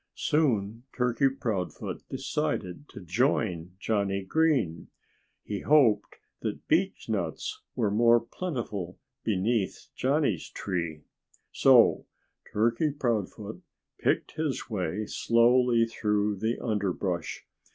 [0.17, 4.87] Soon Turkey Proudfoot decided to join Johnnie Green.
[5.43, 11.03] He hoped that beechnuts were more plentiful beneath Johnnie's tree.
[11.51, 12.07] So
[12.51, 13.61] Turkey Proudfoot
[13.99, 17.45] picked his way slowly through the underbrush.